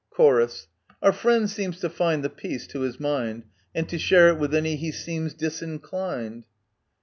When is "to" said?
1.81-1.87, 2.69-2.79, 3.89-3.99